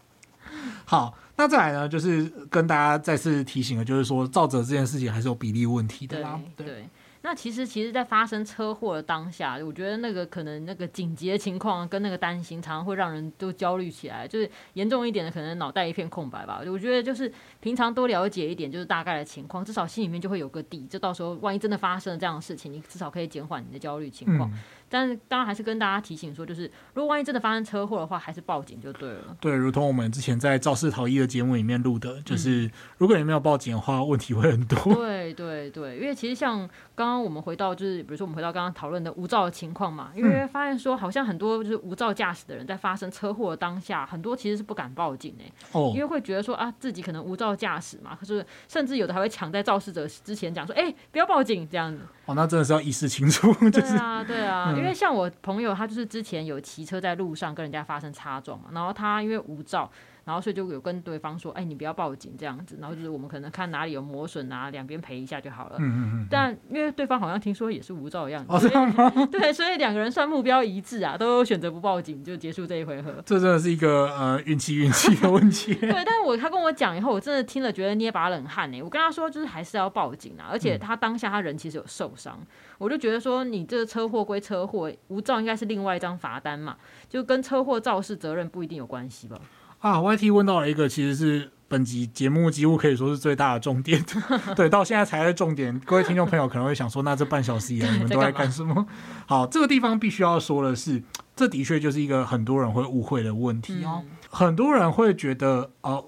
[0.85, 6.65] 好，那再来呢，就是跟大家再次提醒的，就是说造责这件事情还是有比例问题的啦，对。
[6.65, 6.89] 对
[7.25, 14.27] 那其实，其实，在发生车祸的当下，我觉得那个可能那个紧急的情况跟那个担心，常常会让人都焦虑起来。
[14.27, 16.61] 就是严重一点的，可能脑袋一片空白吧。
[16.67, 20.85] 我觉得就是平常多了解一点，就是大概的情况，至少心里面就会有个底。
[20.85, 24.47] 就到时候万一真的发生了这样的事情，你至少可以减缓你的焦虑情况。
[24.89, 29.35] 但是当然还是跟大家提醒说，就是如果万一真的发生车祸的话，还是报警就对了。
[29.39, 34.93] 对，如同我们之前在肇事逃逸的节目里面录的，就是如果你没有报警的话，问题会很多。
[34.93, 36.59] 对对对，因为其实像
[36.93, 52.01] 刚刚我们回到，就是比如说我们回到刚刚讨论的无照的情况嘛，因为发现说好像很多就是无照驾驶的人在发生车祸的当下，很多其实是不敢报警哎，哦，因为会觉得说啊自己可能无照驾驶嘛，可是甚至有的还会抢在肇事者之前讲说，哎，不要报警这样子。
[52.25, 54.73] 哦，那真的是要意识清楚，就是对啊，对啊。
[54.75, 59.89] 因为像我朋友，他就是之前有骑车在路上跟人家发生擦撞嘛，然后他因为无照。
[60.25, 62.77] 然后所以就有跟对方说，哎，你不要报警这样子。
[62.81, 65.75] 然后就是我们可能看哪里有磨损啊，两边赔一下就好了。
[65.77, 66.27] 嗯嗯嗯。
[66.29, 68.51] 但因为对方好像听说也是无照的样子。
[68.51, 69.09] 哦，这样吗？
[69.31, 73.13] 对，所以两个人算目标一致啊，都选择不报警就结束这一回合。
[73.25, 75.73] 这真的是一个呃运气运气的问题。
[75.79, 78.81] 对，但是我他跟我讲以后，我真的听了觉得捏把冷汗呢。
[78.81, 82.47] 我跟他说就是还是要报警啊，而且他当下他人其实有受伤，嗯、
[82.79, 86.75] 我就觉得说你这个车祸归车祸，无照应该是另外一张罚单嘛，
[87.07, 89.39] 就跟车祸肇事责任不一定有关系吧。
[89.79, 94.03] 啊，YT 问到了一个，其实是本集节目几乎可以说是最大的重点。
[94.55, 95.79] 对，到现在才是重点。
[95.85, 98.85] 各位听众朋友可能会想说，那这半小时以来你们都在 干什么？
[99.27, 101.03] 好，这个地方必须要说的是，
[101.35, 104.01] 这的确就是一个很多人会误会的问题哦。
[104.03, 106.03] 嗯、很多人会觉得，哦，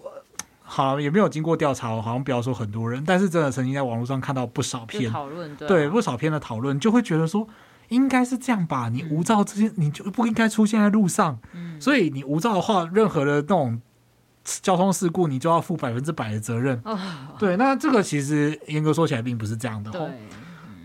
[0.64, 7.48] 好，也没有经过调查，好像不要说很多人，但是真的曾经在网络上看到不少篇讨论，对，对，不少篇的讨论，就会觉得说。
[7.90, 13.82] 应该是这样吧，你无照这些你就不应该出现在路上，嗯、所以你无照的话，任何的那种
[14.44, 16.82] 交通事故，你就要负百分之百的责任。
[16.84, 16.98] 哦、
[17.40, 19.92] 对，那这个其实严格说起来并不是这样的。
[19.92, 20.02] 对，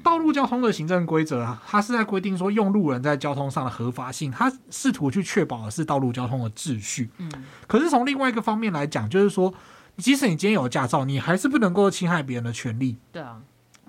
[0.03, 7.11] 道路交通的行政规则，它是在规定说用路人在交通上的合法性，它试图去确保的是道路交通的秩序。
[7.19, 7.31] 嗯，
[7.67, 9.53] 可是从另外一个方面来讲，就是说，
[9.97, 12.97] 即使你今天有驾照，你还是不能够侵害别人的权利。
[13.13, 13.39] 对啊。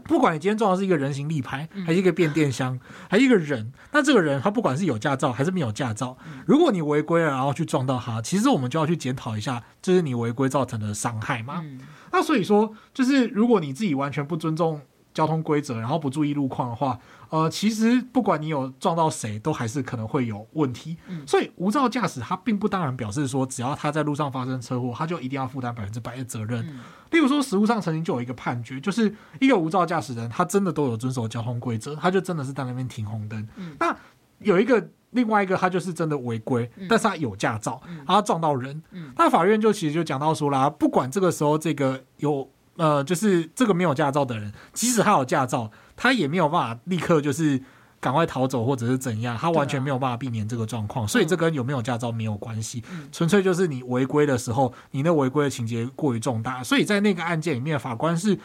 [0.06, 11.64] 不管你今天撞的是一个人形立牌，还是一个变电箱， 还是一个人，那这个人他不管是有驾照还是没有驾照，如果你违规了，然后去撞到他，其实我们就要去检讨一下，这是你违规造成的伤害嘛？
[12.12, 14.82] 那所以说，就是如果你自己完全不尊重
[15.14, 17.00] 交通规则，然后不注意路况的话，
[17.34, 20.96] 呃，其实不管你有撞到谁，都还是可能会有问题。
[21.26, 26.64] 所以无照驾驶，它并不当然表示说，只要他在路上发生车祸，他就一定要负担百分之百的责任。
[27.10, 33.48] 例如说，实务上曾经就有一个判决，就是一个无照驾驶人，他真的都有遵守交通规则，他就真的是在那边停红灯。
[33.80, 33.98] 那
[34.38, 38.80] 有一个另外一个，他就是真的违规，但是他有驾照，他撞到人。
[39.18, 42.48] 那法院就其实就讲到说啦，不管这个时候这个有。
[42.78, 47.62] 呃，就是这个没有驾照的人，即使他有驾照，他也没有办法立刻就是
[48.00, 51.08] 赶快逃走或者是怎样，他完全没有办法避免这个状况。
[51.08, 58.38] 所以这跟有没有驾照没有关系，纯粹就是你违规的时候，你那违规的情节过于重大，所以在那个案件里面，法官是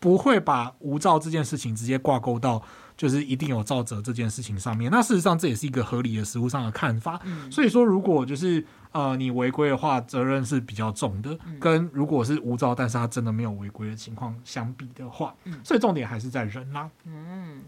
[0.00, 2.62] 不会把无照这件事情直接挂钩到。
[2.96, 7.20] 就是一定有肇责这件事情上面，那事实上这也是一个合理的实务上的看法。
[7.24, 16.90] 嗯、所以说，如果就是呃你违规的话，责任是比较重的，嗯、跟如果是无照，但是他真的没有违规的情况相比的话，嗯、所以重点还是在人啦。
[17.04, 17.62] 嗯，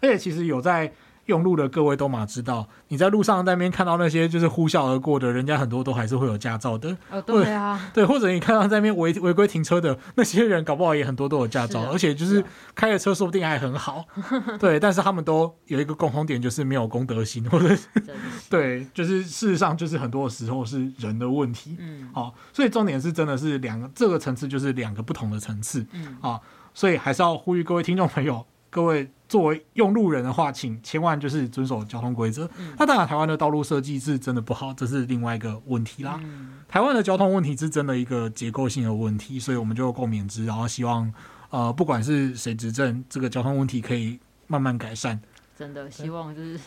[0.00, 0.92] 而且其实有在。
[1.28, 6.96] 用路的各位都嘛知道，你在路上那边看到那些就是呼啸而过的，人家很多都还是会有驾照的。
[7.10, 12.42] 哦，对啊，对，或者你看到在那边违违规停车的那些人，搞不好也很多都有驾照，啊、而且就是
[12.74, 14.06] 开的车说不定还很好。
[14.14, 17.86] 啊、 对，但是他们都有一个共同点，就是没有公德心，或者是
[18.48, 21.76] 对，就是事实上就是很多的时候是人的问题。
[21.78, 25.86] 嗯，好，所以重点是真的是两个这个层次就是两个不同的层次。
[25.92, 26.40] 嗯，啊，
[26.72, 28.46] 所以还是要呼吁各位听众朋友。
[28.70, 32.48] 各位作为用路人的话，请千万就是遵守交通规则。
[32.56, 36.18] 嗯、那当然，台湾的道路设计是真的不好，这是另外一个问题啦。
[36.24, 41.12] 嗯、台湾的交通问题是真的一个结构性的问题，所以我们就共勉之，然后希望
[41.50, 45.20] 呃，不管是谁执政，这个交通问题可以慢慢改善。
[45.58, 46.58] 真的希望就是，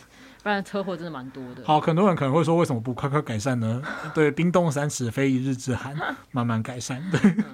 [0.42, 1.64] 不然车祸真的蛮多的。
[1.64, 3.82] 好，很多人可能会说，为什么不快快改善呢？
[4.14, 5.96] 对，冰冻三尺，非一日之寒，
[6.30, 7.02] 慢慢改善。
[7.10, 7.20] 对。
[7.38, 7.44] 嗯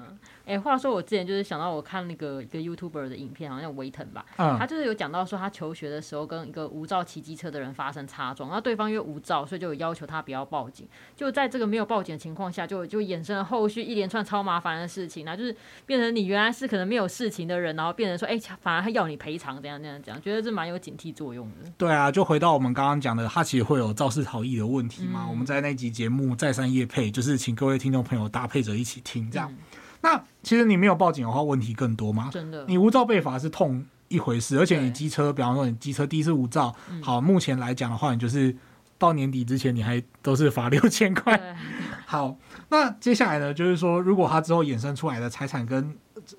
[0.48, 10.88] 哎、欸，话说我之前就是想到我看那个一个 YouTuber 的影片，好像维腾吧，嗯、他就是有讲到说他求学的时候跟一个无照骑机车的人发生擦撞，那对方因为无照，所以就有要求他不要报警。
[11.14, 21.70] 就在这个没有报警的情况下，就就衍生了后续一连串超麻烦的事情，那就是变成你原来是可能没有事情的人，然后变成说，哎、欸，反而他要你赔偿，怎样怎样怎样，觉得这蛮有警惕作用的。
[21.76, 25.24] 对啊，就回到我们刚刚讲的，他其实会有肇事逃逸的问题嘛。
[25.24, 29.52] 嗯、我们在那集节目再三夜配，就是请各位听众朋友搭配着一起听，这样。
[29.52, 29.58] 嗯
[30.00, 32.30] 那其实你没有报警的话，问题更多吗？
[32.32, 38.56] 真的，你无照被罚是痛一回事，而且你机车，比方说你机车第一次无照，嗯、好，目前来讲的话，你就是
[38.96, 41.56] 到年底之前你还都是罚六千块。
[42.06, 42.36] 好，
[42.68, 45.94] 那接下来呢，就是说，如果他之后衍生出来的财产跟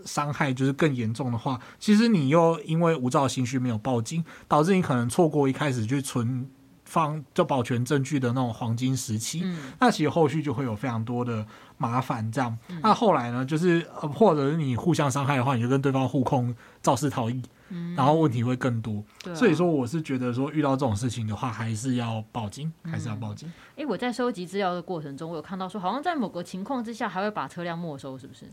[0.05, 6.49] 伤害就是更严重的话，其实你又因为无照心虚没有报警，导致你可能错过一开始去存。
[6.89, 11.45] 放就保全证据的那种黄金时期，嗯、那其实后续就会有非常多的
[11.77, 12.29] 麻烦。
[12.31, 19.03] 这样，嗯、那后来呢，就是呃，或者是你互相伤害的话，你就跟对方互控肇事逃逸，嗯、然后问题会更多。
[19.25, 23.47] 啊、所以说，我是觉得说遇到这种事情的话，还是要报警，嗯、还是要报警。
[23.71, 28.45] 哎、欸，我在收集资料的过程中，我有看到说，好像在某个情况之下，还会把车辆没收，是不是？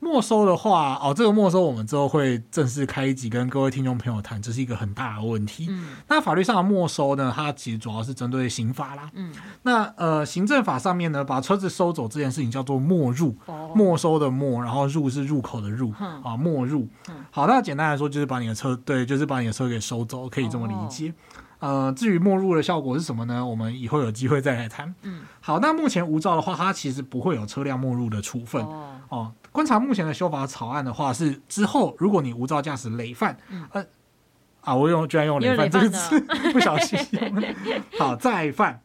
[0.00, 5.66] 没收的话，哦，这个没收我们之后会正式开一集跟各位听众朋友谈，这是一个很大的问题。
[5.68, 9.10] 嗯，那法律上的没收呢，它其实主要是针对刑法啦。
[9.14, 9.32] 嗯，
[9.62, 16.86] 那呃，行政法上面呢，把车子收走这件事情叫做没入，哦、没收的没，然后入是入口的入，嗯、啊，没入。
[17.08, 21.08] 嗯、好，那简单来说就是把你的车，对，就是把你的车给收走，可以这么理解。
[21.08, 21.14] 哦、
[21.60, 23.44] 呃，至于没入的效果是什么呢？
[23.44, 24.94] 我们以后有机会再来谈。
[25.02, 28.62] 嗯，好，那目前无照的话，它其实不会有车辆没入的处分。
[28.62, 29.00] 哦。
[29.08, 33.84] 哦观察目前的修法草案的话，是之后如果你无照驾驶累犯，嗯、呃，
[34.60, 36.20] 啊，我用居然用累犯这个词，
[36.52, 36.96] 不小心
[37.98, 38.80] 好再犯，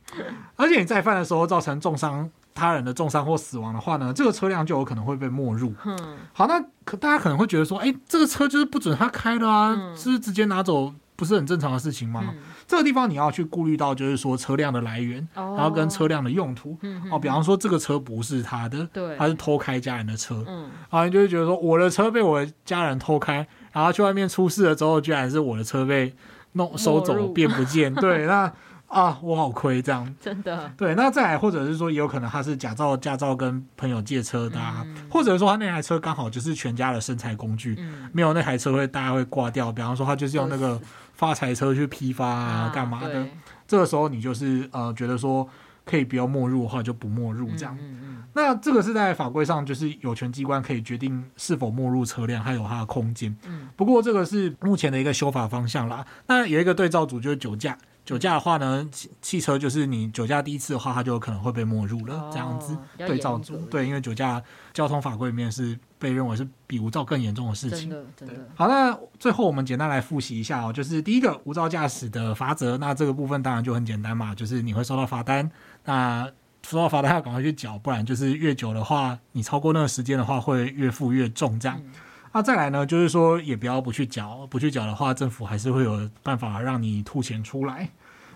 [0.56, 5.74] 而且你再犯的时候造成重伤他人的重伤或死亡的话呢，这个车辆就有可能会被没入。
[5.86, 10.92] 嗯，好，那可大家可能会觉得说，哎、欸，这个车就是不准他开的啊，是直接拿走？
[11.16, 12.24] 不是很正常的事情吗？
[12.28, 12.36] 嗯、
[12.68, 16.78] 这个地方你要去顾虑到，就是说车辆的来源，哦、然后跟车辆的用途。
[16.82, 20.44] 嗯、哦，比方说这个车不是他的，对，他是偷开家人的车。
[20.48, 26.14] 嗯，然后你就会觉得说，我的车被我的家人偷开，然后去外面出事了之后，居然是我的车被
[26.54, 27.94] 弄收走，变不见。
[27.96, 28.52] 对，那。
[28.94, 30.72] 啊，我好亏这样，真的。
[30.78, 39.72] 对，那再来，或者是说，也有可能他是假造驾照跟朋友借车的，啊，嗯、或者说他那台车刚好就是全家的生财工具，嗯、没有那台车会大家会挂掉。
[39.72, 40.80] 比方说，他就是用那个
[41.24, 43.26] 发财车去批发啊，干嘛的？
[43.66, 45.48] 这个时候你就是呃觉得说
[45.86, 47.74] 可以不要没入的话，就不没入这样。
[47.80, 53.34] 嗯嗯嗯，那这个是在法规上，就是有权机关可以决定是否没入车辆，还有它的空间。
[53.48, 56.06] 嗯，不过这个是目前的一个修法方向啦。
[56.28, 57.78] 那有一个对照组就是酒驾。
[58.04, 62.30] 酒驾的话呢，汽汽车就是你酒驾第一次的话，它就有可能会被没入了。
[62.30, 64.44] 这样子对照组，对，因为酒驾
[64.74, 67.90] 交通法规里面是被认为是比无照更严重的事情。
[67.90, 68.36] 真的，真的。
[68.56, 75.50] 好，那最后我们简单来复习一下哦，就是第一个无照驾驶的罚则，那这个部分当然就很简单嘛，就是你会收到罚单，
[75.86, 76.30] 那
[76.68, 81.78] 收到罚单要赶快去缴，不然就是越久的话，你超过那个时间的话会越付越重这样。
[81.84, 81.92] 嗯
[82.36, 87.88] 那、啊、再来呢，就是说也不要不去缴，不去缴的话，政府还是会有办法让你吐钱出来。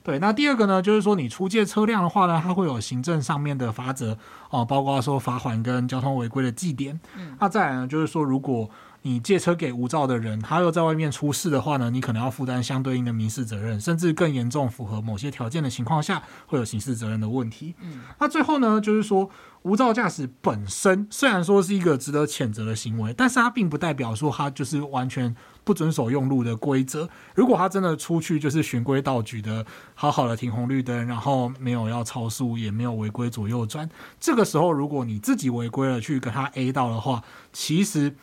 [0.08, 4.18] 对，那第二个呢，就是说你出借车辆的话呢，它会有行政上面的罚则
[4.50, 6.98] 哦，包括说罚款跟交通违规的记点。
[7.18, 8.70] 嗯，那再来呢，就是说如果
[9.08, 17.74] 你借车给无照的人，他又在外面出事的话呢，你可能要负担相对应的民事责任，甚至更严重，符合某些条件的情况下，会有刑事责任的问题。
[17.82, 19.30] 嗯，那最后呢，就是说
[19.62, 25.34] 无照驾驶本身虽然说是一个值得谴责的行为，但是它并不代表说它就是完全
[25.64, 27.08] 不遵守用路的规则。
[27.34, 33.90] 如果他真的出去就是循规蹈矩的，好好的停红绿灯，然后没有要超速，也没有违规左右转，
[34.20, 38.14] 这个时候如果你自己违规了去跟他 A 到的话，其实。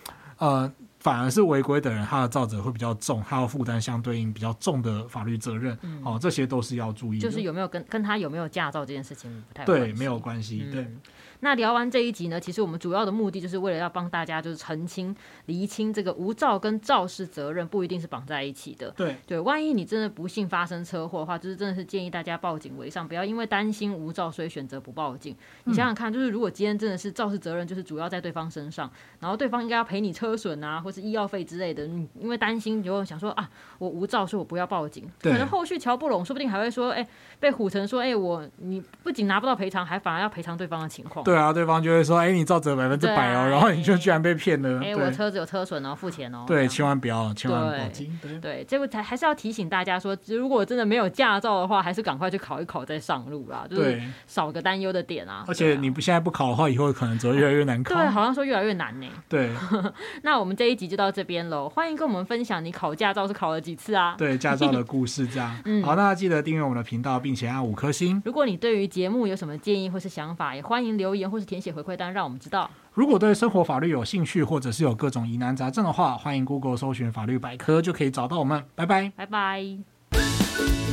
[0.45, 5.78] 呃，反而是违规的人，他的造责会比较重，他要负担相对应比较重的法律责任。
[5.82, 7.22] 嗯，哦，这些都是要注意的。
[7.22, 10.68] 就是有没有跟跟他有没有驾照这件事情不太对，没有关系。
[10.70, 10.82] 对。
[10.82, 11.01] 嗯
[11.45, 15.14] 那聊完这一集呢，其实我们主要的目的就是为了要帮大家就是澄清、
[15.45, 18.90] 厘清这个无照跟肇事责任不一定是绑在一起的。
[18.97, 25.36] 对对，万一你真的不幸发生车祸的话，就是真的是建议大家报警为上，不要因为担心无照所以选择不报警。
[25.64, 28.90] 你想想看，就是如果今天真的是肇事责任，就是主要在对方身上，
[29.20, 35.07] 然后对方应该要赔你车损啊，或是医药费之类的，你因为担心就会想说啊，我无照，所以我不要报警。
[35.20, 41.22] 可能后续乔不拢，说不定还会说，哎、欸，被唬成说，哎、欸，我你不仅拿不到赔偿，还反而要赔偿对方的情况。
[41.22, 42.18] 对啊，对方就会说。
[42.18, 44.80] 哎，你照责百分之百哦，啊、然后你就居然被骗了。
[44.82, 46.45] 哎，我车子有车损哦，付钱哦。
[46.47, 47.89] 对，千万不要，千万不要。
[48.22, 55.45] 对，对，这个才还是要提醒大家说，如果真的没有驾照的话，还是赶快去考一考再上路啦，就是少个担忧的点啊。
[55.47, 57.95] 而且你不现在不考的话，以后可能只会越来越难考。
[57.95, 59.07] 对，好像说越来越难呢。
[59.28, 59.51] 对，
[60.22, 61.68] 那我们这一集就到这边喽。
[61.68, 64.14] 欢迎跟我们分享你考驾照是考了几次啊？
[64.16, 65.55] 对，驾照的 故事这样。
[65.64, 68.22] 嗯，好，那记得订阅我们的频道，并且按五颗星。
[68.24, 72.70] 如果你对于节目有什么建议或是想法，也欢迎留言或是填写回馈单，让我们知道。
[72.93, 78.64] 如果对生活法律有兴趣，或者是有各种疑难杂症的话，欢迎 Google 搜寻法律百科，就可以找到我们。
[78.75, 80.84] 拜拜，拜拜。